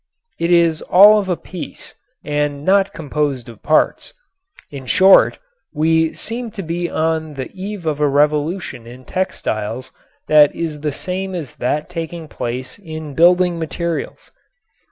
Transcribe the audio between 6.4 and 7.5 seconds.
to be on